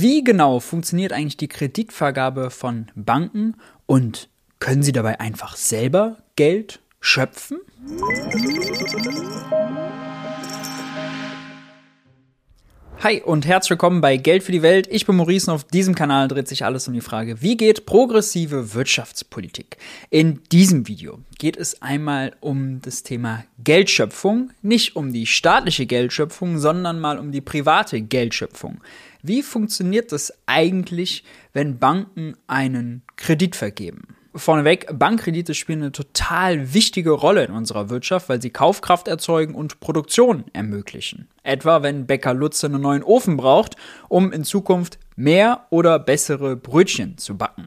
[0.00, 3.56] Wie genau funktioniert eigentlich die Kreditvergabe von Banken
[3.86, 4.28] und
[4.60, 7.58] können sie dabei einfach selber Geld schöpfen?
[13.00, 14.86] Hi und herzlich willkommen bei Geld für die Welt.
[14.88, 17.84] Ich bin Maurice und auf diesem Kanal dreht sich alles um die Frage, wie geht
[17.84, 19.78] progressive Wirtschaftspolitik?
[20.10, 26.58] In diesem Video geht es einmal um das Thema Geldschöpfung, nicht um die staatliche Geldschöpfung,
[26.58, 28.80] sondern mal um die private Geldschöpfung.
[29.22, 34.16] Wie funktioniert das eigentlich, wenn Banken einen Kredit vergeben?
[34.34, 39.80] Vorneweg, Bankkredite spielen eine total wichtige Rolle in unserer Wirtschaft, weil sie Kaufkraft erzeugen und
[39.80, 41.28] Produktion ermöglichen.
[41.42, 43.76] Etwa wenn Bäcker Lutze einen neuen Ofen braucht,
[44.08, 47.66] um in Zukunft mehr oder bessere Brötchen zu backen.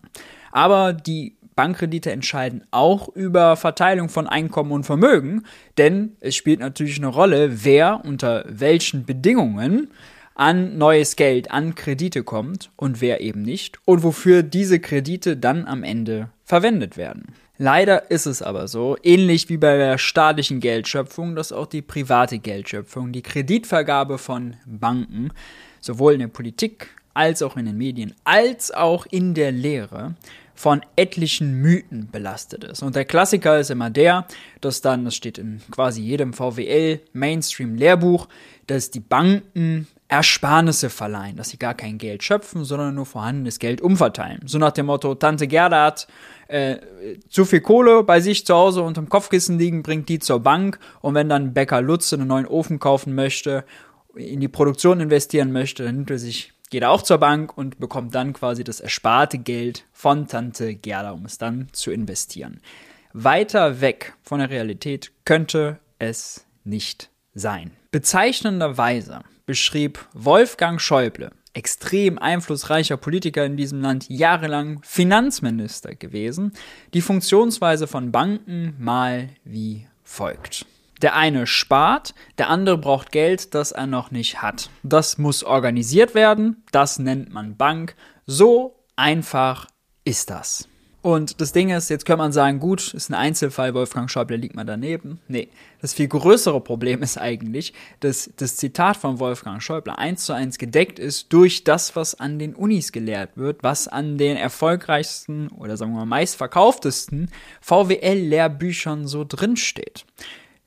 [0.51, 5.43] Aber die Bankkredite entscheiden auch über Verteilung von Einkommen und Vermögen,
[5.77, 9.89] denn es spielt natürlich eine Rolle, wer unter welchen Bedingungen
[10.35, 15.65] an neues Geld, an Kredite kommt und wer eben nicht und wofür diese Kredite dann
[15.67, 17.33] am Ende verwendet werden.
[17.57, 22.39] Leider ist es aber so, ähnlich wie bei der staatlichen Geldschöpfung, dass auch die private
[22.39, 25.29] Geldschöpfung, die Kreditvergabe von Banken,
[25.79, 30.15] sowohl in der Politik als auch in den Medien, als auch in der Lehre,
[30.61, 32.83] von etlichen Mythen belastet ist.
[32.83, 34.27] Und der Klassiker ist immer der,
[34.59, 38.27] dass dann, das steht in quasi jedem VWL Mainstream Lehrbuch,
[38.67, 43.79] dass die Banken Ersparnisse verleihen, dass sie gar kein Geld schöpfen, sondern nur vorhandenes Geld
[43.79, 44.41] umverteilen.
[44.45, 46.07] So nach dem Motto, Tante Gerda hat
[46.49, 46.79] äh,
[47.29, 51.15] zu viel Kohle bei sich zu Hause unterm Kopfkissen liegen, bringt die zur Bank und
[51.15, 53.63] wenn dann Bäcker Lutz einen neuen Ofen kaufen möchte,
[54.13, 57.79] in die Produktion investieren möchte, dann nimmt er sich, geht er auch zur Bank und
[57.79, 62.59] bekommt dann quasi das ersparte Geld von Tante Gerda, um es dann zu investieren.
[63.13, 67.71] Weiter weg von der Realität könnte es nicht sein.
[67.91, 76.53] Bezeichnenderweise beschrieb Wolfgang Schäuble, extrem einflussreicher Politiker in diesem Land, jahrelang Finanzminister gewesen,
[76.93, 80.65] die Funktionsweise von Banken mal wie folgt.
[81.01, 84.69] Der eine spart, der andere braucht Geld, das er noch nicht hat.
[84.83, 87.95] Das muss organisiert werden, das nennt man Bank.
[88.27, 89.67] So einfach
[90.05, 90.67] ist das.
[91.01, 94.55] Und das Ding ist, jetzt könnte man sagen, gut, ist ein Einzelfall, Wolfgang Schäuble liegt
[94.55, 95.19] mal daneben.
[95.27, 95.49] Nee,
[95.81, 100.59] das viel größere Problem ist eigentlich, dass das Zitat von Wolfgang Schäuble eins zu eins
[100.59, 105.75] gedeckt ist durch das, was an den Unis gelehrt wird, was an den erfolgreichsten oder
[105.75, 107.31] sagen wir mal meistverkauftesten
[107.61, 110.05] VWL-Lehrbüchern so drinsteht.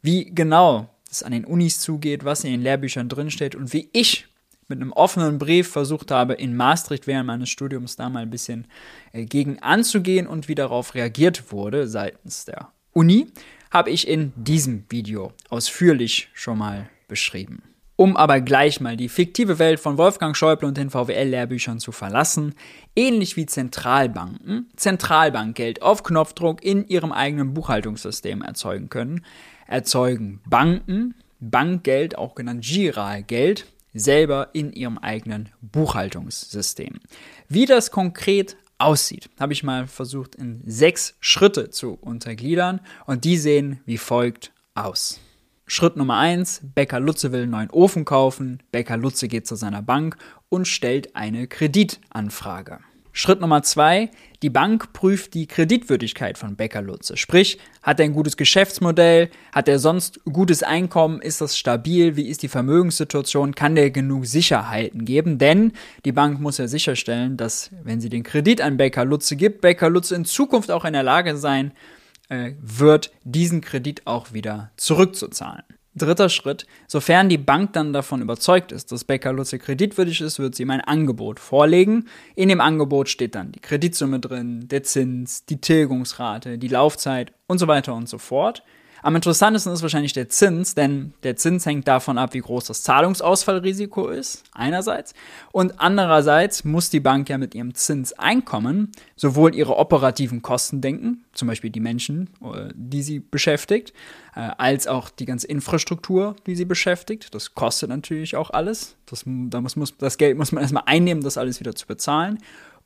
[0.03, 4.27] Wie genau es an den Unis zugeht, was in den Lehrbüchern drinsteht und wie ich
[4.69, 8.67] mit einem offenen Brief versucht habe, in Maastricht während meines Studiums da mal ein bisschen
[9.13, 13.27] äh, gegen anzugehen und wie darauf reagiert wurde seitens der Uni,
[13.71, 17.63] habe ich in diesem Video ausführlich schon mal beschrieben.
[17.97, 22.55] Um aber gleich mal die fiktive Welt von Wolfgang Schäuble und den VWL-Lehrbüchern zu verlassen,
[22.97, 29.25] ähnlich wie Zentralbanken Zentralbankgeld auf Knopfdruck in ihrem eigenen Buchhaltungssystem erzeugen können,
[29.69, 31.15] erzeugen Banken
[31.51, 37.01] Bankgeld, auch genannt Giralgeld, selber in ihrem eigenen Buchhaltungssystem.
[37.49, 43.39] Wie das konkret aussieht, habe ich mal versucht in sechs Schritte zu untergliedern und die
[43.39, 45.21] sehen wie folgt aus.
[45.67, 48.63] Schritt Nummer eins: Bäcker Lutze will einen neuen Ofen kaufen.
[48.71, 50.17] Bäcker Lutze geht zu seiner Bank
[50.51, 52.81] und stellt eine Kreditanfrage.
[53.17, 54.11] Schritt Nummer zwei,
[54.43, 57.17] die Bank prüft die Kreditwürdigkeit von Becker Lutze.
[57.17, 62.27] Sprich, hat er ein gutes Geschäftsmodell, hat er sonst gutes Einkommen, ist das stabil, wie
[62.27, 65.39] ist die Vermögenssituation, kann der genug Sicherheiten geben?
[65.39, 65.73] Denn
[66.05, 69.91] die Bank muss ja sicherstellen, dass, wenn sie den Kredit an Becker Lutze gibt, Becker
[69.91, 71.71] Lutze in Zukunft auch in der Lage sein
[72.31, 75.63] äh, wird, diesen Kredit auch wieder zurückzuzahlen.
[75.97, 80.55] Dritter Schritt, sofern die Bank dann davon überzeugt ist, dass Becker Lutze kreditwürdig ist, wird
[80.55, 82.09] sie ihm ein Angebot vorlegen.
[82.35, 87.59] In dem Angebot steht dann die Kreditsumme drin, der Zins, die Tilgungsrate, die Laufzeit und
[87.59, 88.65] so weiter und so fort.
[89.05, 92.83] Am interessantesten ist wahrscheinlich der Zins, denn der Zins hängt davon ab, wie groß das
[92.85, 95.13] Zahlungsausfallrisiko ist, einerseits.
[95.53, 101.49] Und andererseits muss die Bank ja mit ihrem Zinseinkommen sowohl ihre operativen Kosten denken, zum
[101.49, 103.93] Beispiel die Menschen, äh, die sie beschäftigt,
[104.35, 107.35] äh, als auch die ganze Infrastruktur, die sie beschäftigt.
[107.35, 108.97] Das kostet natürlich auch alles.
[109.05, 112.39] Das, da muss, muss, das Geld muss man erstmal einnehmen, das alles wieder zu bezahlen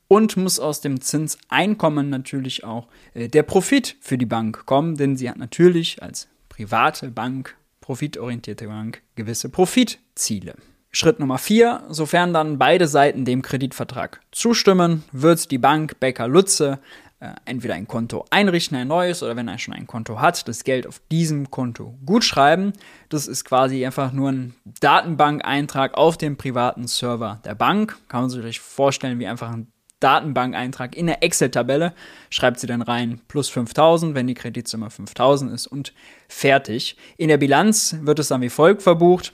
[0.08, 5.16] und muss aus dem Zinseinkommen natürlich auch äh, der Profit für die Bank kommen, denn
[5.16, 10.56] sie hat natürlich als private Bank, profitorientierte Bank, gewisse Profitziele.
[10.90, 16.80] Schritt Nummer vier: Sofern dann beide Seiten dem Kreditvertrag zustimmen, wird die Bank Becker Lutze
[17.20, 20.64] äh, entweder ein Konto einrichten, ein neues, oder wenn er schon ein Konto hat, das
[20.64, 22.72] Geld auf diesem Konto gutschreiben.
[23.08, 27.98] Das ist quasi einfach nur ein Datenbankeintrag auf dem privaten Server der Bank.
[28.08, 29.66] Kann man sich vorstellen wie einfach ein
[30.00, 31.92] Datenbankeintrag in der Excel-Tabelle,
[32.30, 35.92] schreibt sie dann rein plus 5000, wenn die Kreditsumme 5000 ist und
[36.28, 36.96] fertig.
[37.16, 39.32] In der Bilanz wird es dann wie folgt verbucht.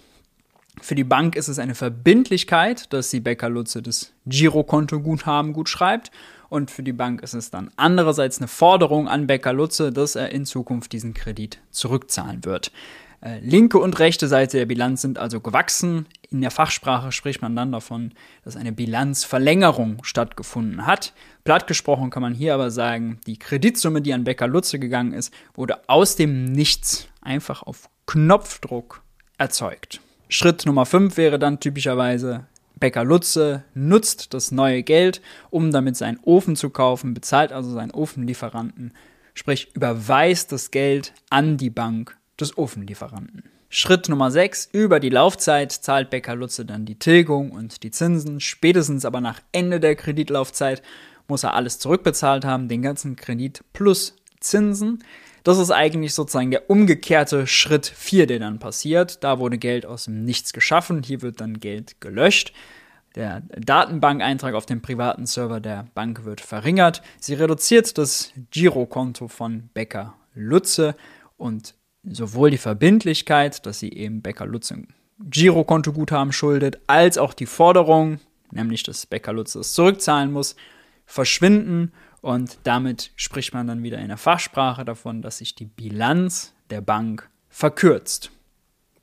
[0.81, 6.11] Für die Bank ist es eine Verbindlichkeit, dass sie Becker Lutze das Girokonto-Guthaben gut schreibt.
[6.49, 10.31] Und für die Bank ist es dann andererseits eine Forderung an Becker Lutze, dass er
[10.31, 12.71] in Zukunft diesen Kredit zurückzahlen wird.
[13.25, 16.05] Äh, linke und rechte Seite der Bilanz sind also gewachsen.
[16.31, 18.13] In der Fachsprache spricht man dann davon,
[18.45, 21.15] dass eine Bilanzverlängerung stattgefunden hat.
[21.43, 25.33] Platt gesprochen kann man hier aber sagen, die Kreditsumme, die an Becker Lutze gegangen ist,
[25.55, 29.03] wurde aus dem Nichts einfach auf Knopfdruck
[29.39, 30.03] erzeugt.
[30.29, 32.45] Schritt Nummer 5 wäre dann typischerweise,
[32.79, 37.93] Bäcker Lutze nutzt das neue Geld, um damit seinen Ofen zu kaufen, bezahlt also seinen
[37.93, 38.93] Ofenlieferanten,
[39.33, 43.45] sprich überweist das Geld an die Bank des Ofenlieferanten.
[43.69, 44.69] Schritt Nummer 6.
[44.73, 48.41] Über die Laufzeit zahlt Bäcker Lutze dann die Tilgung und die Zinsen.
[48.41, 50.83] Spätestens aber nach Ende der Kreditlaufzeit
[51.27, 55.03] muss er alles zurückbezahlt haben, den ganzen Kredit plus Zinsen.
[55.43, 59.23] Das ist eigentlich sozusagen der umgekehrte Schritt 4, der dann passiert.
[59.25, 62.53] Da wurde Geld aus dem Nichts geschaffen, hier wird dann Geld gelöscht.
[63.15, 67.03] Der Datenbankeintrag auf dem privaten Server der Bank wird verringert.
[67.21, 70.97] Sie reduziert das Girokonto von Becker Lutze
[71.37, 71.75] und
[72.09, 74.89] sowohl die Verbindlichkeit, dass sie eben Becker Lutze ein
[75.21, 78.21] Girokonto-Guthaben schuldet, als auch die Forderung,
[78.51, 80.57] nämlich dass Becker Lutze es zurückzahlen muss,
[81.07, 86.55] verschwinden und damit spricht man dann wieder in der Fachsprache davon, dass sich die Bilanz
[86.71, 88.31] der Bank verkürzt.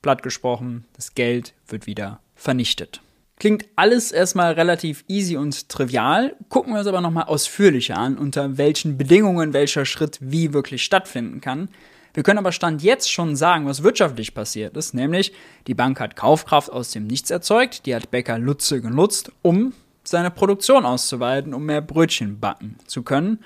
[0.02, 3.00] Platt gesprochen, das Geld wird wieder vernichtet.
[3.38, 8.58] Klingt alles erstmal relativ easy und trivial, gucken wir uns aber nochmal ausführlicher an, unter
[8.58, 11.68] welchen Bedingungen welcher Schritt wie wirklich stattfinden kann.
[12.14, 15.32] Wir können aber Stand jetzt schon sagen, was wirtschaftlich passiert ist, nämlich
[15.66, 19.72] die Bank hat Kaufkraft aus dem Nichts erzeugt, die hat Bäcker Lutze genutzt, um
[20.04, 23.38] seine Produktion auszuweiten, um mehr Brötchen backen zu können.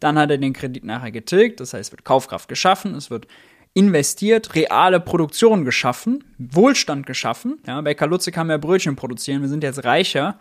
[0.00, 3.26] Dann hat er den Kredit nachher getilgt, das heißt, es wird Kaufkraft geschaffen, es wird
[3.74, 7.58] investiert, reale Produktion geschaffen, Wohlstand geschaffen.
[7.66, 10.38] Ja, bei Kalutze kann mehr Brötchen produzieren, wir sind jetzt reicher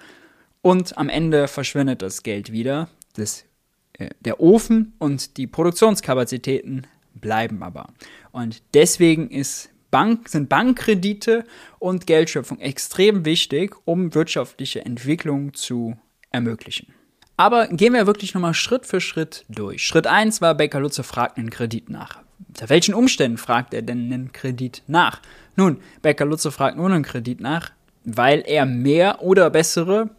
[0.62, 2.88] und am Ende verschwindet das Geld wieder.
[3.16, 3.46] Das,
[3.94, 6.88] äh, der Ofen und die Produktionskapazitäten
[7.24, 7.88] bleiben aber.
[8.32, 11.46] Und deswegen ist Bank, sind Bankkredite
[11.80, 15.98] und Geldschöpfung extrem wichtig, um wirtschaftliche Entwicklung zu
[16.30, 16.94] ermöglichen.
[17.38, 19.84] Aber gehen wir wirklich nochmal Schritt für Schritt durch.
[19.84, 22.20] Schritt 1 war, Becker Lutze fragt einen Kredit nach.
[22.48, 25.22] Unter welchen Umständen fragt er denn einen Kredit nach?
[25.56, 27.72] Nun, Becker Lutze fragt nur einen Kredit nach,
[28.04, 30.10] weil er mehr oder bessere,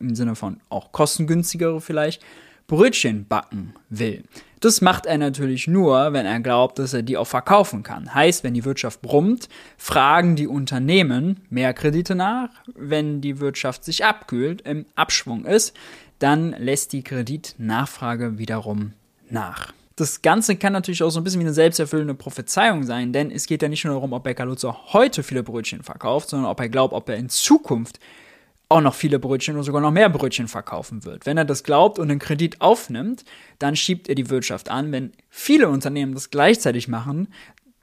[0.00, 2.22] im Sinne von auch kostengünstigere vielleicht,
[2.66, 4.24] Brötchen backen will.
[4.62, 8.14] Das macht er natürlich nur, wenn er glaubt, dass er die auch verkaufen kann.
[8.14, 12.48] Heißt, wenn die Wirtschaft brummt, fragen die Unternehmen mehr Kredite nach.
[12.76, 15.76] Wenn die Wirtschaft sich abkühlt, im Abschwung ist,
[16.20, 18.92] dann lässt die Kreditnachfrage wiederum
[19.28, 19.72] nach.
[19.96, 23.46] Das Ganze kann natürlich auch so ein bisschen wie eine selbsterfüllende Prophezeiung sein, denn es
[23.46, 26.68] geht ja nicht nur darum, ob Bäcker Lutzer heute viele Brötchen verkauft, sondern ob er
[26.68, 27.98] glaubt, ob er in Zukunft
[28.72, 31.26] auch noch viele Brötchen oder sogar noch mehr Brötchen verkaufen wird.
[31.26, 33.24] Wenn er das glaubt und einen Kredit aufnimmt,
[33.58, 34.92] dann schiebt er die Wirtschaft an.
[34.92, 37.28] Wenn viele Unternehmen das gleichzeitig machen,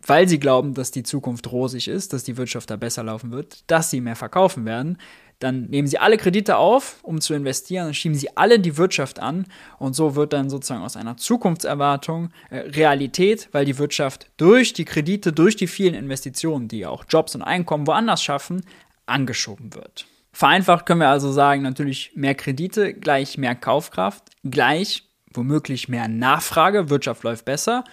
[0.06, 3.64] weil sie glauben, dass die Zukunft rosig ist, dass die Wirtschaft da besser laufen wird,
[3.68, 4.98] dass sie mehr verkaufen werden,
[5.40, 9.20] dann nehmen sie alle Kredite auf, um zu investieren, dann schieben sie alle die Wirtschaft
[9.20, 9.46] an
[9.78, 14.86] und so wird dann sozusagen aus einer Zukunftserwartung äh, Realität, weil die Wirtschaft durch die
[14.86, 18.66] Kredite, durch die vielen Investitionen, die auch Jobs und Einkommen woanders schaffen,
[19.06, 20.06] angeschoben wird.
[20.32, 26.90] Vereinfacht können wir also sagen, natürlich mehr Kredite gleich mehr Kaufkraft, gleich womöglich mehr Nachfrage,
[26.90, 27.84] Wirtschaft läuft besser.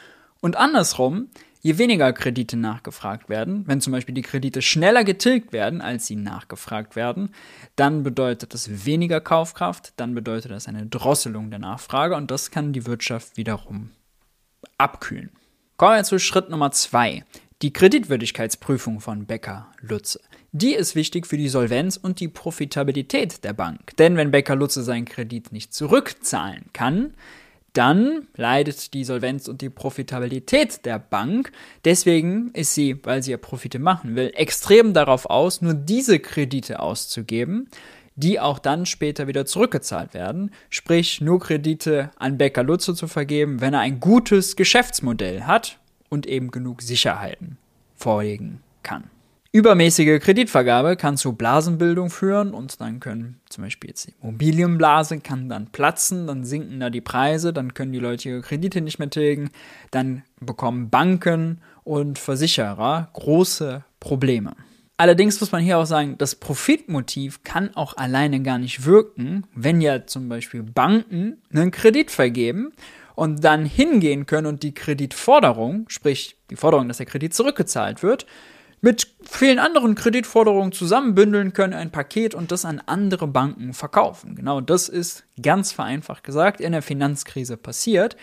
[0.40, 1.28] Und andersrum,
[1.62, 6.16] je weniger Kredite nachgefragt werden, wenn zum Beispiel die Kredite schneller getilgt werden, als sie
[6.16, 7.30] nachgefragt werden,
[7.74, 12.72] dann bedeutet das weniger Kaufkraft, dann bedeutet das eine Drosselung der Nachfrage und das kann
[12.72, 13.90] die Wirtschaft wiederum
[14.78, 15.30] abkühlen.
[15.76, 17.24] Kommen wir zu Schritt Nummer zwei.
[17.62, 20.20] Die Kreditwürdigkeitsprüfung von Becker Lutze.
[20.52, 23.96] Die ist wichtig für die Solvenz und die Profitabilität der Bank.
[23.96, 27.14] Denn wenn Becker Lutze seinen Kredit nicht zurückzahlen kann,
[27.72, 31.50] dann leidet die Solvenz und die Profitabilität der Bank.
[31.86, 36.80] Deswegen ist sie, weil sie ja Profite machen will, extrem darauf aus, nur diese Kredite
[36.80, 37.70] auszugeben,
[38.16, 40.50] die auch dann später wieder zurückgezahlt werden.
[40.68, 46.26] Sprich, nur Kredite an Becker Lutze zu vergeben, wenn er ein gutes Geschäftsmodell hat und
[46.26, 47.58] eben genug Sicherheiten
[47.94, 49.10] vorlegen kann.
[49.56, 55.48] Übermäßige Kreditvergabe kann zu Blasenbildung führen und dann können zum Beispiel jetzt die Immobilienblase kann
[55.48, 59.08] dann platzen, dann sinken da die Preise, dann können die Leute ihre Kredite nicht mehr
[59.08, 59.48] tilgen,
[59.90, 64.52] dann bekommen Banken und Versicherer große Probleme.
[64.98, 69.80] Allerdings muss man hier auch sagen, das Profitmotiv kann auch alleine gar nicht wirken, wenn
[69.80, 72.72] ja zum Beispiel Banken einen Kredit vergeben
[73.16, 78.26] und dann hingehen können und die Kreditforderung, sprich die Forderung, dass der Kredit zurückgezahlt wird,
[78.80, 84.36] mit vielen anderen Kreditforderungen zusammenbündeln können, ein Paket und das an andere Banken verkaufen.
[84.36, 88.16] Genau das ist ganz vereinfacht gesagt in der Finanzkrise passiert.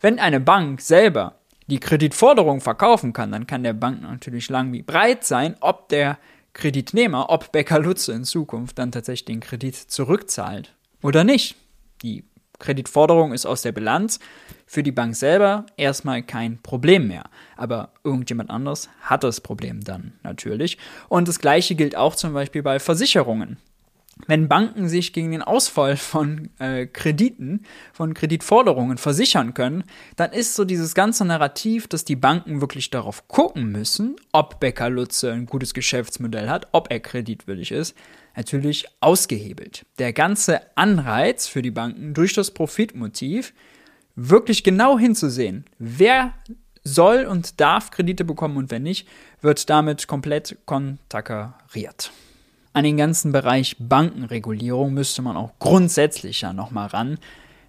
[0.00, 1.36] Wenn eine Bank selber
[1.68, 6.18] die Kreditforderung verkaufen kann, dann kann der Bank natürlich lang wie breit sein, ob der
[6.52, 11.56] Kreditnehmer, ob Becker Lutze in Zukunft dann tatsächlich den Kredit zurückzahlt oder nicht.
[12.02, 12.24] Die
[12.60, 14.20] Kreditforderung ist aus der Bilanz
[14.66, 17.24] für die Bank selber erstmal kein Problem mehr.
[17.56, 20.78] Aber irgendjemand anderes hat das Problem dann natürlich.
[21.08, 23.56] Und das gleiche gilt auch zum Beispiel bei Versicherungen.
[24.26, 29.84] Wenn Banken sich gegen den Ausfall von äh, Krediten, von Kreditforderungen versichern können,
[30.16, 34.90] dann ist so dieses ganze Narrativ, dass die Banken wirklich darauf gucken müssen, ob Becker
[34.90, 37.96] Lutze ein gutes Geschäftsmodell hat, ob er kreditwillig ist,
[38.36, 39.86] natürlich ausgehebelt.
[39.98, 43.52] Der ganze Anreiz für die Banken durch das Profitmotiv
[44.16, 46.34] wirklich genau hinzusehen, wer
[46.84, 49.06] soll und darf Kredite bekommen und wer nicht,
[49.40, 52.10] wird damit komplett konterkariert.
[52.72, 57.18] An den ganzen Bereich Bankenregulierung müsste man auch grundsätzlich ja nochmal ran.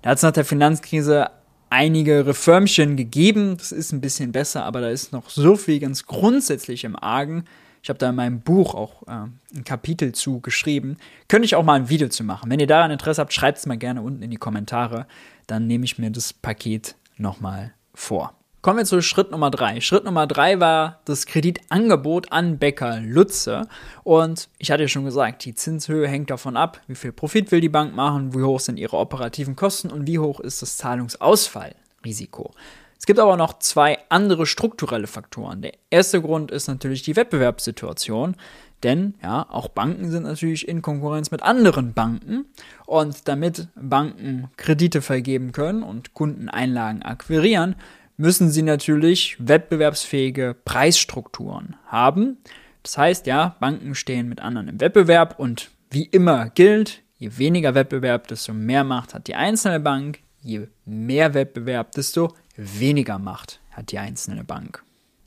[0.01, 1.29] Da hat es nach der Finanzkrise
[1.69, 6.05] einige Reformchen gegeben, das ist ein bisschen besser, aber da ist noch so viel ganz
[6.05, 7.45] grundsätzlich im Argen,
[7.83, 10.97] ich habe da in meinem Buch auch äh, ein Kapitel zu geschrieben.
[11.27, 12.49] Könnte ich auch mal ein Video zu machen.
[12.49, 15.07] Wenn ihr daran Interesse habt, schreibt es mal gerne unten in die Kommentare.
[15.47, 18.33] Dann nehme ich mir das Paket nochmal vor.
[18.61, 19.81] Kommen wir zu Schritt Nummer drei.
[19.81, 23.67] Schritt Nummer drei war das Kreditangebot an Becker Lutze.
[24.03, 27.61] Und ich hatte ja schon gesagt, die Zinshöhe hängt davon ab, wie viel Profit will
[27.61, 32.53] die Bank machen, wie hoch sind ihre operativen Kosten und wie hoch ist das Zahlungsausfallrisiko.
[33.01, 35.63] Es gibt aber noch zwei andere strukturelle Faktoren.
[35.63, 38.35] Der erste Grund ist natürlich die Wettbewerbssituation,
[38.83, 42.45] denn ja, auch Banken sind natürlich in Konkurrenz mit anderen Banken
[42.85, 47.75] und damit Banken Kredite vergeben können und Kundeneinlagen akquirieren,
[48.17, 52.37] müssen sie natürlich wettbewerbsfähige Preisstrukturen haben.
[52.83, 57.73] Das heißt, ja, Banken stehen mit anderen im Wettbewerb und wie immer gilt, je weniger
[57.73, 63.91] Wettbewerb, desto mehr Macht hat die einzelne Bank, je mehr Wettbewerb, desto weniger Macht hat
[63.91, 64.83] die einzelne Bank.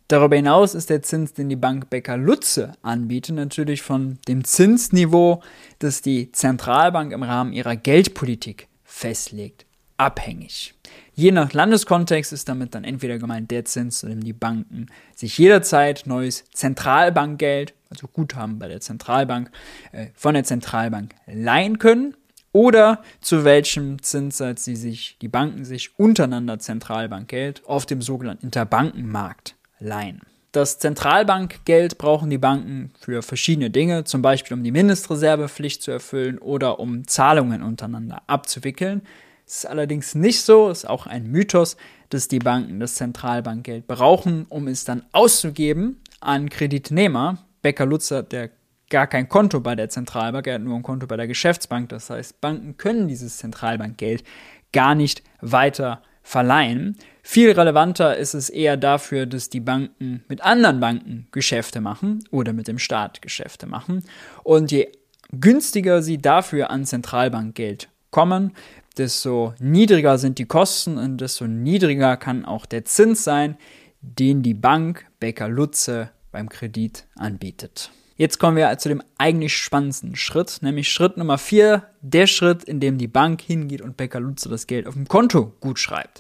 [0.09, 5.43] Darüber hinaus ist der Zins, den die Bank Becker Lutze anbietet, natürlich von dem Zinsniveau,
[5.79, 9.64] das die Zentralbank im Rahmen ihrer Geldpolitik festlegt,
[9.97, 10.75] abhängig.
[11.14, 15.38] Je nach Landeskontext ist damit dann entweder gemeint der Zins, zu dem die Banken sich
[15.38, 19.50] jederzeit neues Zentralbankgeld, also Guthaben bei der Zentralbank,
[19.93, 22.14] äh, von der Zentralbank leihen können
[22.55, 29.57] oder zu welchem Zinssatz sie sich, die Banken sich untereinander Zentralbankgeld auf dem sogenannten Interbankenmarkt
[29.81, 30.23] leihen.
[30.53, 36.39] Das Zentralbankgeld brauchen die Banken für verschiedene Dinge, zum Beispiel um die Mindestreservepflicht zu erfüllen
[36.39, 39.03] oder um Zahlungen untereinander abzuwickeln.
[39.45, 41.77] Es ist allerdings nicht so, ist auch ein Mythos,
[42.11, 47.39] dass die Banken das Zentralbankgeld brauchen, um es dann auszugeben an Kreditnehmer.
[47.63, 48.51] Becker Lutzer, der
[48.91, 51.88] gar kein Konto bei der Zentralbank, er hat nur ein Konto bei der Geschäftsbank.
[51.88, 54.25] Das heißt, Banken können dieses Zentralbankgeld
[54.73, 56.97] gar nicht weiter verleihen.
[57.23, 62.53] Viel relevanter ist es eher dafür, dass die Banken mit anderen Banken Geschäfte machen oder
[62.53, 64.05] mit dem Staat Geschäfte machen.
[64.43, 64.88] Und je
[65.33, 68.53] günstiger sie dafür an Zentralbankgeld kommen,
[68.97, 73.57] desto niedriger sind die Kosten und desto niedriger kann auch der Zins sein,
[74.00, 77.91] den die Bank Baker Lutze beim Kredit anbietet.
[78.16, 82.78] Jetzt kommen wir zu dem eigentlich spannendsten Schritt, nämlich Schritt Nummer 4, der Schritt, in
[82.78, 86.18] dem die Bank hingeht und Becker Lutze das Geld auf dem Konto gut schreibt.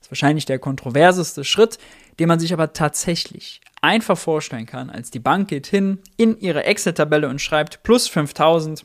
[0.00, 1.78] Das ist wahrscheinlich der kontroverseste Schritt,
[2.18, 6.64] den man sich aber tatsächlich einfach vorstellen kann, als die Bank geht hin in ihre
[6.64, 8.84] Excel-Tabelle und schreibt plus 5000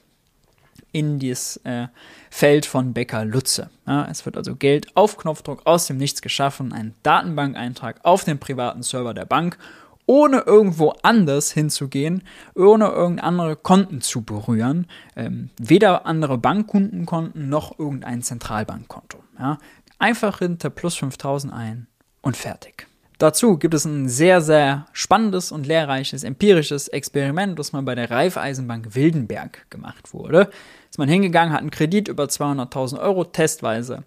[0.92, 1.88] in dieses äh,
[2.30, 3.72] Feld von Becker Lutze.
[3.88, 8.38] Ja, es wird also Geld auf Knopfdruck aus dem Nichts geschaffen, ein Datenbankeintrag auf dem
[8.38, 9.58] privaten Server der Bank
[10.06, 12.24] ohne irgendwo anders hinzugehen,
[12.56, 14.88] ohne irgendeine andere Konten zu berühren.
[15.16, 19.20] Ähm, weder andere Bankkundenkonten noch irgendein Zentralbankkonto.
[19.40, 19.58] Ja.
[20.00, 21.88] Einfach hinter plus 5000 ein
[22.22, 22.88] und fertig.
[23.22, 28.10] Dazu gibt es ein sehr, sehr spannendes und lehrreiches empirisches Experiment, das mal bei der
[28.10, 30.50] Raiffeisenbank Wildenberg gemacht wurde.
[30.90, 34.04] Ist man hingegangen, hat einen Kredit über 200.000 Euro testweise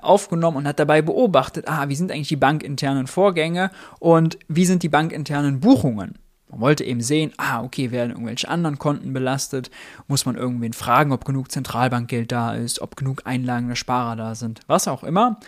[0.00, 4.82] aufgenommen und hat dabei beobachtet, ah, wie sind eigentlich die bankinternen Vorgänge und wie sind
[4.82, 6.18] die bankinternen Buchungen.
[6.52, 9.70] Man wollte eben sehen, ah, okay, werden irgendwelche anderen Konten belastet?
[10.06, 14.34] Muss man irgendwen fragen, ob genug Zentralbankgeld da ist, ob genug Einlagen der Sparer da
[14.34, 15.40] sind, was auch immer.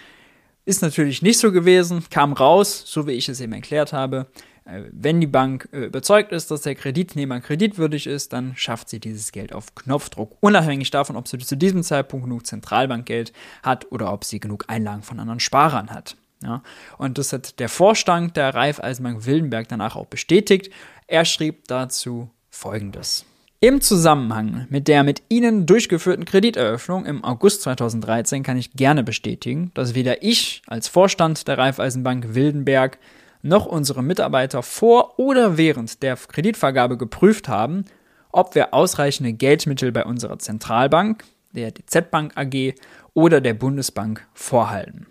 [0.65, 4.27] Ist natürlich nicht so gewesen, kam raus, so wie ich es eben erklärt habe.
[4.64, 9.00] Äh, wenn die Bank äh, überzeugt ist, dass der Kreditnehmer kreditwürdig ist, dann schafft sie
[9.00, 14.12] dieses Geld auf Knopfdruck, unabhängig davon, ob sie zu diesem Zeitpunkt genug Zentralbankgeld hat oder
[14.12, 16.16] ob sie genug Einlagen von anderen Sparern hat.
[16.42, 16.62] Ja,
[16.99, 20.71] und das hat der Vorstand der Raiffeisenbank Wildenberg danach auch bestätigt.
[21.06, 23.25] Er schrieb dazu Folgendes.
[23.61, 29.71] Im Zusammenhang mit der mit Ihnen durchgeführten Krediteröffnung im August 2013 kann ich gerne bestätigen,
[29.73, 32.99] dass weder ich als Vorstand der Raiffeisenbank Wildenberg
[33.45, 37.85] noch unsere Mitarbeiter vor oder während der Kreditvergabe geprüft haben,
[38.33, 42.75] ob wir ausreichende Geldmittel bei unserer Zentralbank, der DZ Bank AG
[43.13, 45.07] oder der Bundesbank vorhalten.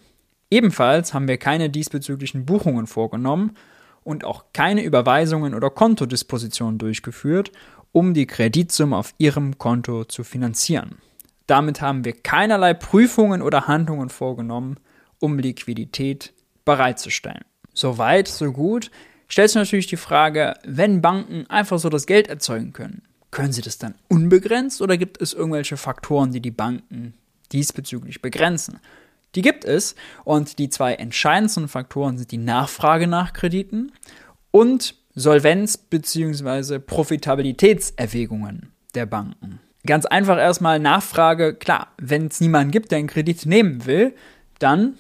[0.49, 3.55] Ebenfalls haben wir keine diesbezüglichen Buchungen vorgenommen
[4.03, 7.51] und auch keine Überweisungen oder Kontodispositionen durchgeführt,
[7.91, 10.97] um die Kreditsumme auf Ihrem Konto zu finanzieren.
[11.45, 14.77] Damit haben wir keinerlei Prüfungen oder Handlungen vorgenommen,
[15.19, 16.33] um Liquidität
[16.65, 17.45] bereitzustellen.
[17.73, 18.91] Soweit, so gut.
[19.27, 23.01] Stellt sich natürlich die Frage, wenn Banken einfach so das Geld erzeugen können,
[23.31, 27.15] können sie das dann unbegrenzt oder gibt es irgendwelche Faktoren, die die Banken
[27.51, 28.79] diesbezüglich begrenzen?
[29.35, 33.91] Die gibt es und die zwei entscheidendsten Faktoren sind die Nachfrage nach Krediten
[34.51, 36.79] und Solvenz- bzw.
[36.79, 39.59] Profitabilitätserwägungen der Banken.
[39.85, 44.15] Ganz einfach erstmal Nachfrage, klar, wenn es niemanden gibt, der einen Kredit nehmen will,
[44.59, 44.97] dann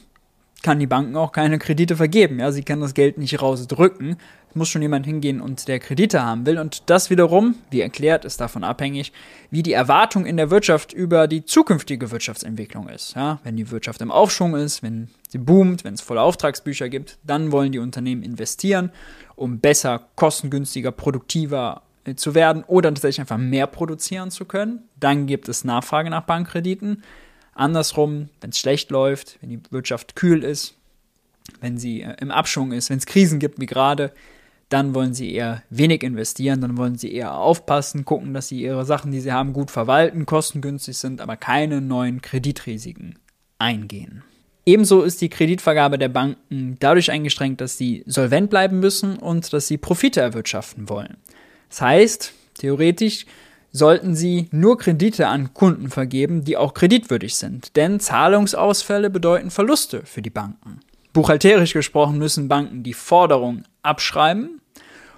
[0.63, 2.39] kann die Banken auch keine Kredite vergeben.
[2.39, 4.17] Ja, sie kann das Geld nicht rausdrücken.
[4.49, 6.57] Es muss schon jemand hingehen und der Kredite haben will.
[6.57, 9.11] Und das wiederum, wie erklärt, ist davon abhängig,
[9.51, 13.15] wie die Erwartung in der Wirtschaft über die zukünftige Wirtschaftsentwicklung ist.
[13.15, 17.17] Ja, wenn die Wirtschaft im Aufschwung ist, wenn sie boomt, wenn es volle Auftragsbücher gibt,
[17.23, 18.91] dann wollen die Unternehmen investieren,
[19.35, 24.83] um besser, kostengünstiger, produktiver äh, zu werden oder tatsächlich einfach mehr produzieren zu können.
[24.99, 27.03] Dann gibt es Nachfrage nach Bankkrediten.
[27.55, 30.75] Andersrum, wenn es schlecht läuft, wenn die Wirtschaft kühl ist,
[31.61, 34.11] wenn sie äh, im Abschwung ist, wenn es Krisen gibt wie gerade,
[34.69, 38.85] dann wollen sie eher wenig investieren, dann wollen sie eher aufpassen, gucken, dass sie ihre
[38.85, 43.19] Sachen, die sie haben, gut verwalten, kostengünstig sind, aber keine neuen Kreditrisiken
[43.59, 44.23] eingehen.
[44.65, 49.67] Ebenso ist die Kreditvergabe der Banken dadurch eingeschränkt, dass sie solvent bleiben müssen und dass
[49.67, 51.17] sie Profite erwirtschaften wollen.
[51.69, 53.25] Das heißt, theoretisch
[53.73, 60.03] sollten sie nur Kredite an Kunden vergeben, die auch kreditwürdig sind, denn Zahlungsausfälle bedeuten Verluste
[60.05, 60.79] für die Banken.
[61.11, 64.61] Buchhalterisch gesprochen müssen Banken die Forderung abschreiben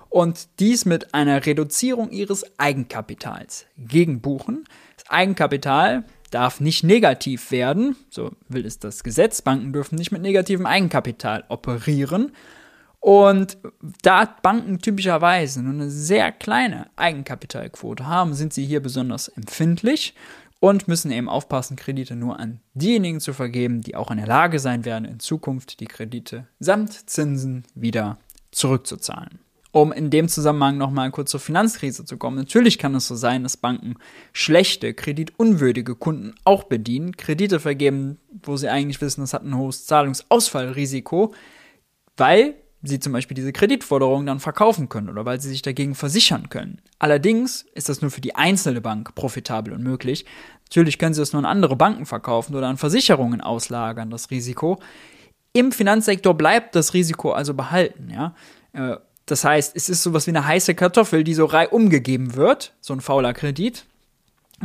[0.10, 4.64] und dies mit einer Reduzierung ihres Eigenkapitals gegenbuchen.
[4.98, 9.42] Das Eigenkapital darf nicht negativ werden, so will es das Gesetz.
[9.42, 12.32] Banken dürfen nicht mit negativem Eigenkapital operieren.
[13.06, 13.60] Und
[14.02, 20.16] da Banken typischerweise nur eine sehr kleine Eigenkapitalquote haben, sind sie hier besonders empfindlich
[20.60, 24.58] und müssen eben aufpassen, Kredite nur an diejenigen zu vergeben, die auch in der Lage
[24.58, 28.18] sein werden, in Zukunft die Kredite samt Zinsen wieder
[28.50, 29.38] zurückzuzahlen.
[29.72, 32.38] Um in dem Zusammenhang nochmal kurz zur Finanzkrise zu kommen.
[32.38, 33.98] Natürlich kann es so sein, dass Banken
[34.34, 39.86] schlechte, kreditunwürdige Kunden auch bedienen, Kredite vergeben, wo sie eigentlich wissen, das hat ein hohes
[39.86, 41.36] Zahlungsausfallrisiko,
[42.18, 42.56] weil
[42.88, 46.82] sie zum Beispiel diese Kreditforderung dann verkaufen können oder weil sie sich dagegen versichern können.
[47.00, 50.26] Allerdings ist das nur für die einzelne Bank profitabel und möglich.
[50.70, 54.80] Natürlich können sie das nur an andere Banken verkaufen oder an Versicherungen auslagern, das Risiko.
[55.54, 58.36] Im Finanzsektor bleibt das Risiko also behalten, ja.
[58.74, 62.74] Äh, das heißt, es ist sowas wie eine heiße Kartoffel, die so rei umgegeben wird,
[62.80, 63.86] so ein fauler Kredit.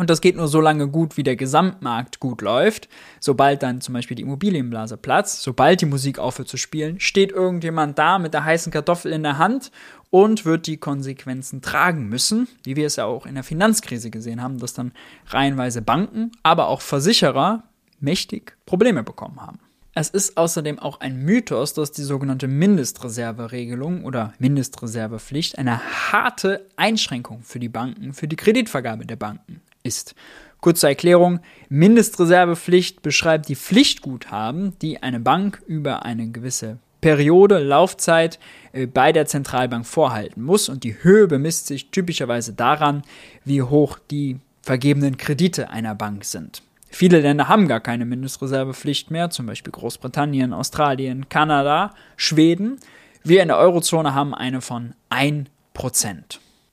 [0.00, 2.88] Und das geht nur so lange gut, wie der Gesamtmarkt gut läuft.
[3.20, 7.98] Sobald dann zum Beispiel die Immobilienblase platzt, sobald die Musik aufhört zu spielen, steht irgendjemand
[7.98, 9.70] da mit der heißen Kartoffel in der Hand
[10.08, 14.42] und wird die Konsequenzen tragen müssen, wie wir es ja auch in der Finanzkrise gesehen
[14.42, 14.92] haben, dass dann
[15.26, 17.64] reihenweise Banken, aber auch Versicherer
[17.98, 19.58] mächtig Probleme bekommen haben.
[19.92, 25.78] Es ist außerdem auch ein Mythos, dass die sogenannte Mindestreserveregelung oder Mindestreservepflicht eine
[26.10, 30.14] harte Einschränkung für die Banken, für die Kreditvergabe der Banken ist.
[30.60, 31.40] Kurze Erklärung,
[31.70, 38.38] Mindestreservepflicht beschreibt die Pflichtguthaben, die eine Bank über eine gewisse Periode, Laufzeit
[38.72, 43.02] äh, bei der Zentralbank vorhalten muss und die Höhe bemisst sich typischerweise daran,
[43.44, 46.62] wie hoch die vergebenen Kredite einer Bank sind.
[46.90, 52.78] Viele Länder haben gar keine Mindestreservepflicht mehr, zum Beispiel Großbritannien, Australien, Kanada, Schweden.
[53.22, 55.46] Wir in der Eurozone haben eine von 1%.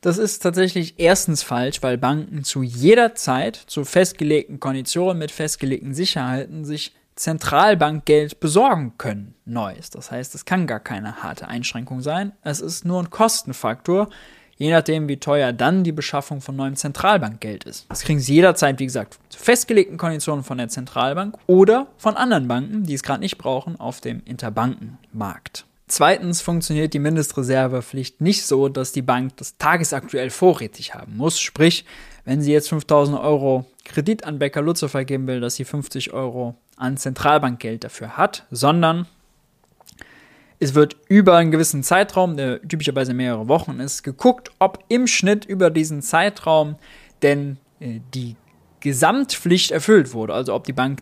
[0.07, 5.93] Das ist tatsächlich erstens falsch, weil Banken zu jeder Zeit zu festgelegten Konditionen mit festgelegten
[5.93, 9.89] Sicherheiten sich Zentralbankgeld besorgen können, neues.
[9.89, 12.31] Das heißt, es kann gar keine harte Einschränkung sein.
[12.41, 14.07] Es ist nur ein Kostenfaktor,
[14.55, 17.85] je nachdem, wie teuer dann die Beschaffung von neuem Zentralbankgeld ist.
[17.89, 22.47] Das kriegen Sie jederzeit, wie gesagt, zu festgelegten Konditionen von der Zentralbank oder von anderen
[22.47, 25.66] Banken, die es gerade nicht brauchen, auf dem Interbankenmarkt.
[25.87, 31.39] Zweitens funktioniert die Mindestreservepflicht nicht so, dass die Bank das tagesaktuell vorrätig haben muss.
[31.39, 31.85] Sprich,
[32.25, 36.55] wenn sie jetzt 5000 Euro Kredit an Becker Lutze vergeben will, dass sie 50 Euro
[36.75, 39.07] an Zentralbankgeld dafür hat, sondern
[40.59, 45.45] es wird über einen gewissen Zeitraum, der typischerweise mehrere Wochen ist, geguckt, ob im Schnitt
[45.45, 46.75] über diesen Zeitraum
[47.21, 48.35] denn äh, die
[48.79, 51.01] Gesamtpflicht erfüllt wurde, also ob die Bank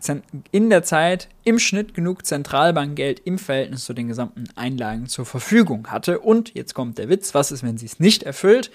[0.50, 5.88] in der Zeit im Schnitt genug Zentralbankgeld im Verhältnis zu den gesamten Einlagen zur Verfügung
[5.88, 6.20] hatte.
[6.20, 8.70] Und jetzt kommt der Witz, was ist, wenn sie es nicht erfüllt?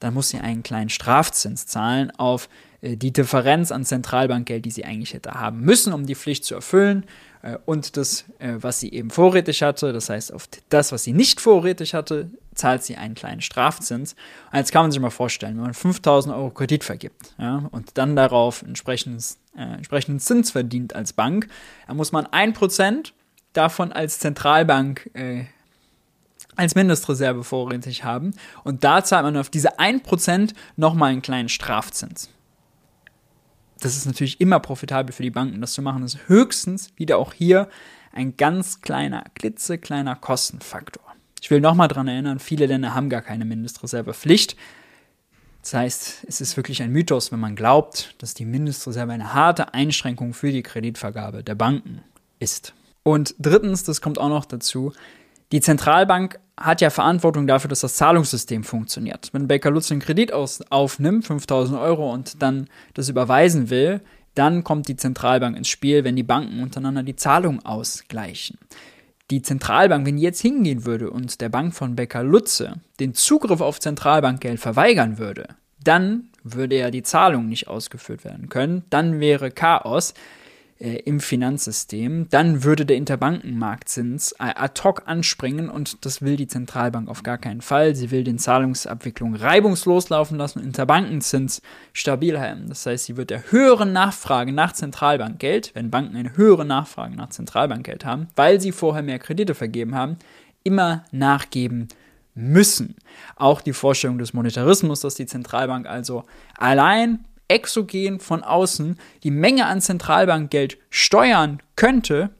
[0.00, 2.48] Dann muss sie einen kleinen Strafzins zahlen auf
[2.80, 6.54] äh, die Differenz an Zentralbankgeld, die sie eigentlich hätte haben müssen, um die Pflicht zu
[6.54, 7.04] erfüllen.
[7.42, 11.12] Äh, und das, äh, was sie eben vorrätig hatte, das heißt, auf das, was sie
[11.12, 14.14] nicht vorrätig hatte, zahlt sie einen kleinen Strafzins.
[14.52, 17.90] Und jetzt kann man sich mal vorstellen, wenn man 5000 Euro Kredit vergibt ja, und
[17.94, 19.22] dann darauf entsprechenden,
[19.56, 21.48] äh, entsprechenden Zins verdient als Bank,
[21.86, 23.12] dann muss man 1%
[23.52, 25.44] davon als Zentralbank äh,
[26.60, 28.32] als Mindestreserve vorrätig haben.
[28.62, 32.30] Und da zahlt man auf diese 1% nochmal einen kleinen Strafzins
[33.80, 36.02] das ist natürlich immer profitabel für die Banken, das zu machen.
[36.02, 37.68] Das ist höchstens wieder auch hier
[38.12, 41.02] ein ganz kleiner, klitzekleiner Kostenfaktor.
[41.40, 44.56] Ich will nochmal daran erinnern, viele Länder haben gar keine Mindestreservepflicht.
[45.62, 49.74] Das heißt, es ist wirklich ein Mythos, wenn man glaubt, dass die Mindestreserve eine harte
[49.74, 52.02] Einschränkung für die Kreditvergabe der Banken
[52.38, 52.74] ist.
[53.02, 54.92] Und drittens, das kommt auch noch dazu,
[55.52, 59.30] die Zentralbank hat ja Verantwortung dafür, dass das Zahlungssystem funktioniert.
[59.32, 64.00] Wenn Baker Lutz einen Kredit aus, aufnimmt, 5000 Euro, und dann das überweisen will,
[64.34, 68.58] dann kommt die Zentralbank ins Spiel, wenn die Banken untereinander die Zahlung ausgleichen.
[69.30, 73.60] Die Zentralbank, wenn die jetzt hingehen würde und der Bank von Becker Lutze den Zugriff
[73.60, 75.48] auf Zentralbankgeld verweigern würde,
[75.82, 78.84] dann würde ja die Zahlung nicht ausgeführt werden können.
[78.90, 80.14] Dann wäre Chaos
[80.80, 86.46] äh, im Finanzsystem, dann würde der Interbankenmarktzins äh, ad hoc anspringen und das will die
[86.46, 87.94] Zentralbank auf gar keinen Fall.
[87.94, 91.60] Sie will den Zahlungsabwicklung reibungslos laufen lassen und Interbankenzins
[91.92, 92.68] stabil halten.
[92.68, 97.28] Das heißt, sie wird der höheren Nachfrage nach Zentralbankgeld, wenn Banken eine höhere Nachfrage nach
[97.28, 100.16] Zentralbankgeld haben, weil sie vorher mehr Kredite vergeben haben,
[100.62, 101.88] immer nachgeben
[102.34, 102.96] müssen.
[103.36, 106.24] Auch die Vorstellung des Monetarismus, dass die Zentralbank also
[106.56, 112.30] allein exogen von außen die Menge an Zentralbankgeld steuern könnte,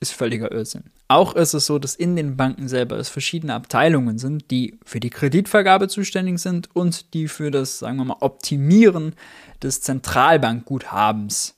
[0.00, 0.84] ist völliger Irrsinn.
[1.08, 4.98] Auch ist es so, dass in den Banken selber es verschiedene Abteilungen sind, die für
[4.98, 9.14] die Kreditvergabe zuständig sind und die für das, sagen wir mal, Optimieren
[9.62, 11.54] des Zentralbankguthabens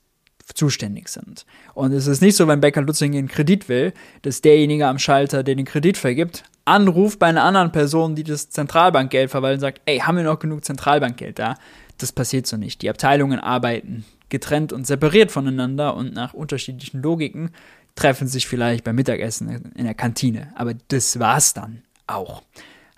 [0.54, 1.46] zuständig sind.
[1.72, 5.42] Und es ist nicht so, wenn Becker Lutzing einen Kredit will, dass derjenige am Schalter,
[5.42, 9.80] der den Kredit vergibt, anruft bei einer anderen Person, die das Zentralbankgeld verwaltet und sagt,
[9.86, 11.54] ey, haben wir noch genug Zentralbankgeld da?
[11.98, 12.82] Das passiert so nicht.
[12.82, 17.50] Die Abteilungen arbeiten getrennt und separiert voneinander und nach unterschiedlichen Logiken
[17.94, 20.52] treffen sich vielleicht beim Mittagessen in der Kantine.
[20.54, 22.42] Aber das war's dann auch.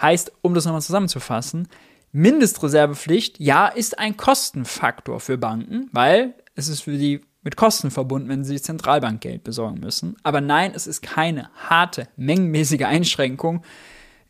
[0.01, 1.69] Heißt, um das nochmal zusammenzufassen,
[2.13, 8.29] Mindestreservepflicht, ja, ist ein Kostenfaktor für Banken, weil es ist für die mit Kosten verbunden,
[8.29, 10.17] wenn sie Zentralbankgeld besorgen müssen.
[10.23, 13.63] Aber nein, es ist keine harte, mengenmäßige Einschränkung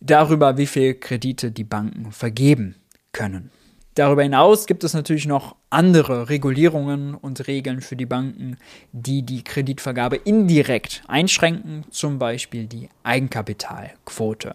[0.00, 2.76] darüber, wie viel Kredite die Banken vergeben
[3.12, 3.50] können.
[3.94, 8.57] Darüber hinaus gibt es natürlich noch andere Regulierungen und Regeln für die Banken,
[8.92, 14.55] die die Kreditvergabe indirekt einschränken, zum Beispiel die Eigenkapitalquote.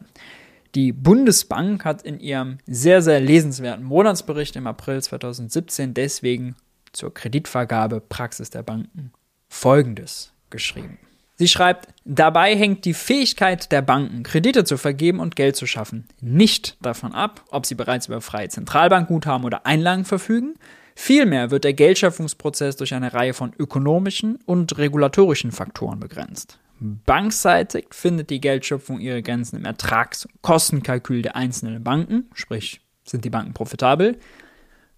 [0.74, 6.56] Die Bundesbank hat in ihrem sehr, sehr lesenswerten Monatsbericht im April 2017 deswegen
[6.92, 9.12] zur Kreditvergabe Praxis der Banken
[9.48, 10.98] Folgendes geschrieben.
[11.38, 16.08] Sie schreibt, dabei hängt die Fähigkeit der Banken, Kredite zu vergeben und Geld zu schaffen,
[16.22, 20.56] nicht davon ab, ob sie bereits über freie Zentralbankguthaben oder Einlagen verfügen.
[20.96, 26.58] Vielmehr wird der Geldschöpfungsprozess durch eine Reihe von ökonomischen und regulatorischen Faktoren begrenzt.
[26.80, 33.26] Bankseitig findet die Geldschöpfung ihre Grenzen im Ertrags- und Kostenkalkül der einzelnen Banken, sprich sind
[33.26, 34.18] die Banken profitabel,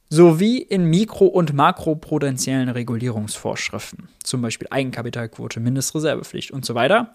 [0.09, 7.11] sowie in mikro- und makroprudentiellen Regulierungsvorschriften, zum Beispiel Eigenkapitalquote, Mindestreservepflicht und so weiter.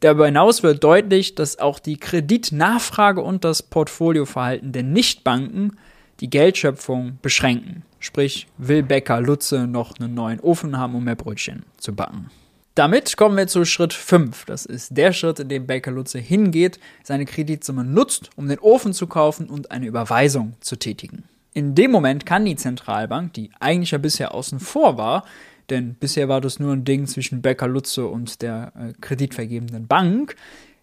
[0.00, 5.78] Darüber hinaus wird deutlich, dass auch die Kreditnachfrage und das Portfolioverhalten der Nichtbanken
[6.20, 7.82] die Geldschöpfung beschränken.
[8.00, 12.30] Sprich, will Bäcker Lutze noch einen neuen Ofen haben, um mehr Brötchen zu backen.
[12.74, 14.46] Damit kommen wir zu Schritt 5.
[14.46, 18.92] Das ist der Schritt, in dem Bäcker Lutze hingeht, seine Kreditsumme nutzt, um den Ofen
[18.92, 21.24] zu kaufen und eine Überweisung zu tätigen.
[21.54, 25.24] In dem Moment kann die Zentralbank, die eigentlich ja bisher außen vor war,
[25.70, 30.34] denn bisher war das nur ein Ding zwischen Becker Lutze und der äh, kreditvergebenden Bank,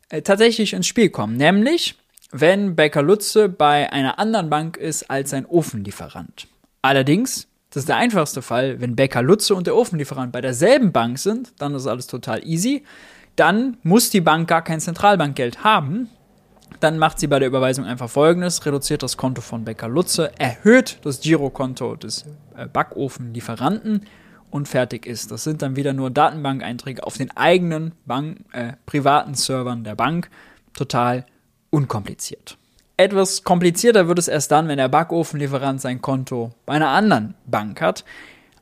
[0.10, 1.36] äh, tatsächlich ins Spiel kommen.
[1.36, 1.96] Nämlich,
[2.32, 6.48] wenn Becker Lutze bei einer anderen Bank ist als ein Ofenlieferant.
[6.82, 11.20] Allerdings, das ist der einfachste Fall, wenn Becker Lutze und der Ofenlieferant bei derselben Bank
[11.20, 12.84] sind, dann ist alles total easy.
[13.36, 16.10] Dann muss die Bank gar kein Zentralbankgeld haben,
[16.80, 21.00] dann macht sie bei der Überweisung einfach folgendes: reduziert das Konto von Becker Lutze, erhöht
[21.04, 24.06] das Girokonto des äh, Backofenlieferanten
[24.50, 25.32] und fertig ist.
[25.32, 30.30] Das sind dann wieder nur Datenbank-Einträge auf den eigenen Bank, äh, privaten Servern der Bank.
[30.74, 31.26] Total
[31.70, 32.58] unkompliziert.
[32.98, 37.82] Etwas komplizierter wird es erst dann, wenn der Backofenlieferant sein Konto bei einer anderen Bank
[37.82, 38.06] hat.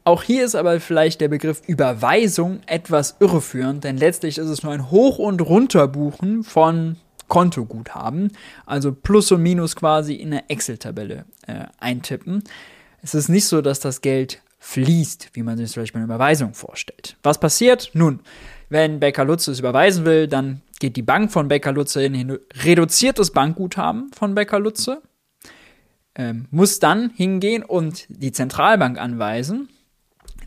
[0.05, 4.71] Auch hier ist aber vielleicht der Begriff Überweisung etwas irreführend, denn letztlich ist es nur
[4.71, 6.95] ein Hoch- und Runterbuchen von
[7.29, 8.33] Kontoguthaben,
[8.65, 12.43] also Plus und Minus quasi in eine Excel-Tabelle äh, eintippen.
[13.01, 16.53] Es ist nicht so, dass das Geld fließt, wie man sich zum Beispiel eine Überweisung
[16.53, 17.15] vorstellt.
[17.23, 17.91] Was passiert?
[17.93, 18.19] Nun,
[18.67, 23.19] wenn Becker Lutze es überweisen will, dann geht die Bank von Becker Lutze hin, reduziert
[23.19, 25.01] das Bankguthaben von Becker Lutze,
[26.15, 29.69] ähm, muss dann hingehen und die Zentralbank anweisen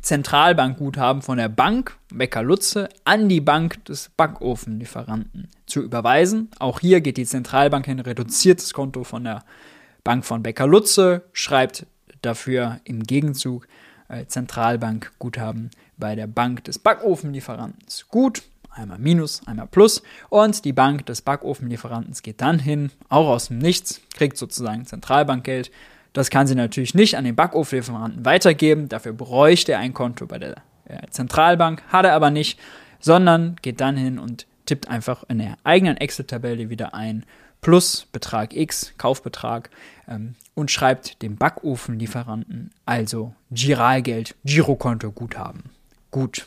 [0.02, 6.50] Zentralbankguthaben von der Bank Becker-Lutze an die Bank des Backofenlieferanten zu überweisen.
[6.58, 9.44] Auch hier geht die Zentralbank hin, reduziert das Konto von der
[10.02, 11.86] Bank von Becker-Lutze, schreibt
[12.20, 13.68] dafür im Gegenzug
[14.08, 18.42] äh, Zentralbankguthaben bei der Bank des Backofenlieferanten gut.
[18.74, 20.02] Einmal Minus, einmal Plus.
[20.30, 25.70] Und die Bank des Backofenlieferanten geht dann hin, auch aus dem Nichts, kriegt sozusagen Zentralbankgeld,
[26.12, 28.88] das kann sie natürlich nicht an den Backofenlieferanten weitergeben.
[28.88, 32.58] Dafür bräuchte er ein Konto bei der äh, Zentralbank, hat er aber nicht,
[33.00, 37.24] sondern geht dann hin und tippt einfach in der eigenen Excel-Tabelle wieder ein
[37.60, 39.70] plus Betrag X, Kaufbetrag,
[40.08, 45.70] ähm, und schreibt dem Backofenlieferanten also Giralgeld, Girokonto Guthaben.
[46.10, 46.46] Gut,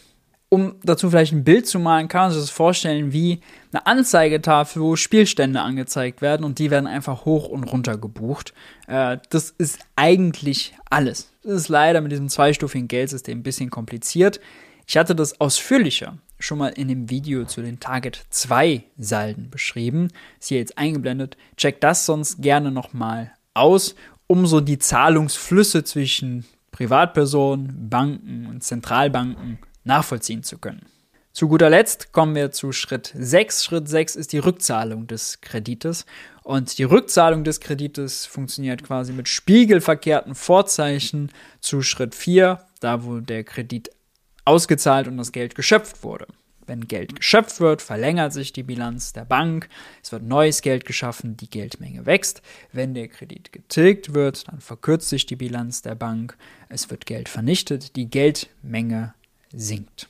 [0.55, 3.41] um dazu vielleicht ein Bild zu malen, kann man sich das vorstellen wie
[3.73, 8.53] eine Anzeigetafel, wo Spielstände angezeigt werden und die werden einfach hoch und runter gebucht.
[8.87, 11.29] Äh, das ist eigentlich alles.
[11.43, 14.39] Das ist leider mit diesem zweistufigen Geldsystem ein bisschen kompliziert.
[14.87, 20.07] Ich hatte das ausführlicher schon mal in dem Video zu den Target 2 Salden beschrieben.
[20.39, 21.35] Ist hier jetzt eingeblendet.
[21.57, 23.95] Check das sonst gerne nochmal aus,
[24.27, 30.85] um so die Zahlungsflüsse zwischen Privatpersonen, Banken und Zentralbanken nachvollziehen zu können.
[31.35, 33.65] Zu guter Letzt kommen wir zu Schritt 6.
[33.65, 36.05] Schritt 6 ist die Rückzahlung des Kredites.
[36.43, 43.19] Und die Rückzahlung des Kredites funktioniert quasi mit spiegelverkehrten Vorzeichen zu Schritt 4, da wo
[43.19, 43.89] der Kredit
[44.45, 46.27] ausgezahlt und das Geld geschöpft wurde.
[46.67, 49.67] Wenn Geld geschöpft wird, verlängert sich die Bilanz der Bank,
[50.01, 52.41] es wird neues Geld geschaffen, die Geldmenge wächst.
[52.71, 56.37] Wenn der Kredit getilgt wird, dann verkürzt sich die Bilanz der Bank,
[56.69, 59.13] es wird Geld vernichtet, die Geldmenge
[59.55, 60.07] sinkt.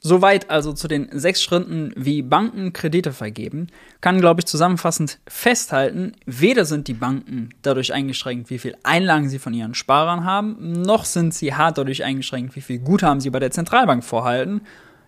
[0.00, 3.66] Soweit also zu den sechs Schritten, wie Banken Kredite vergeben,
[4.00, 9.40] kann, glaube ich, zusammenfassend festhalten, weder sind die Banken dadurch eingeschränkt, wie viel Einlagen sie
[9.40, 13.40] von ihren Sparern haben, noch sind sie hart dadurch eingeschränkt, wie viel Guthaben sie bei
[13.40, 14.60] der Zentralbank vorhalten.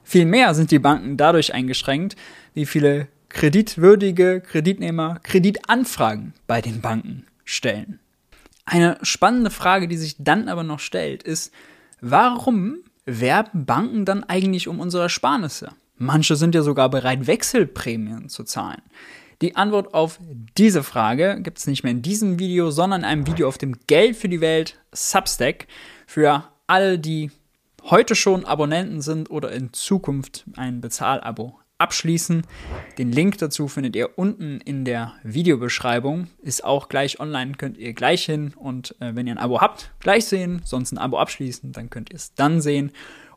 [0.03, 2.17] Vielmehr sind die Banken dadurch eingeschränkt,
[2.55, 8.01] wie viele kreditwürdige Kreditnehmer Kreditanfragen bei den Banken stellen.
[8.65, 11.53] Eine spannende Frage, die sich dann aber noch stellt, ist,
[12.01, 15.71] warum werben Banken dann eigentlich um unsere Ersparnisse?
[15.97, 18.83] Manche sind ja sogar bereit, Wechselprämien zu zahlen.
[19.43, 20.19] Die Antwort auf
[20.57, 23.77] diese Frage gibt es nicht mehr in diesem Video, sondern in einem Video auf dem
[23.87, 25.67] Geld für die Welt Substack
[26.07, 27.31] für alle, die
[27.85, 32.43] heute schon Abonnenten sind oder in Zukunft ein Bezahlabo abschließen.
[32.99, 36.29] Den Link dazu findet ihr unten in der Videobeschreibung.
[36.43, 39.91] Ist auch gleich online, könnt ihr gleich hin und äh, wenn ihr ein Abo habt,
[40.01, 42.93] gleich sehen, sonst ein Abo abschließen, dann könnt ihr es dann sehen.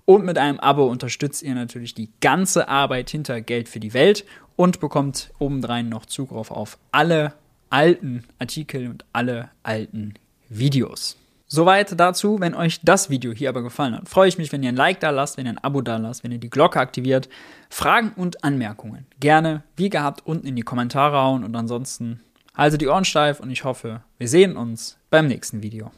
[0.06, 4.26] Und mit einem Abo unterstützt ihr natürlich die ganze Arbeit hinter Geld für die Welt
[4.56, 7.34] und bekommt obendrein noch Zugriff auf alle
[7.70, 10.16] alten Artikel und alle alten
[10.50, 11.18] Videos.
[11.54, 12.40] Soweit dazu.
[12.40, 15.00] Wenn euch das Video hier aber gefallen hat, freue ich mich, wenn ihr ein Like
[15.02, 17.30] da lasst, wenn ihr ein Abo da lasst, wenn ihr die Glocke aktiviert.
[17.70, 22.22] Fragen und Anmerkungen gerne, wie gehabt, unten in die Kommentare hauen und ansonsten
[22.56, 25.92] halte die Ohren steif und ich hoffe, wir sehen uns beim nächsten Video.